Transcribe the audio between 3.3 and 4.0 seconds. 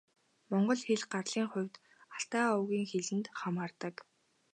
хамаардаг.